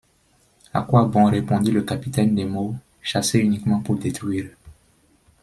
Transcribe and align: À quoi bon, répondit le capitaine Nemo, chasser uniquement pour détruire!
À 0.73 0.81
quoi 0.81 1.05
bon, 1.05 1.25
répondit 1.25 1.69
le 1.69 1.83
capitaine 1.83 2.33
Nemo, 2.33 2.73
chasser 3.03 3.37
uniquement 3.37 3.81
pour 3.81 3.97
détruire! 3.99 4.47